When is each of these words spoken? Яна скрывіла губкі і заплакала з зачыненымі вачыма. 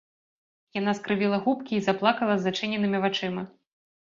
Яна 0.77 0.95
скрывіла 0.99 1.37
губкі 1.45 1.73
і 1.81 1.83
заплакала 1.89 2.33
з 2.41 2.49
зачыненымі 2.49 3.03
вачыма. 3.05 3.49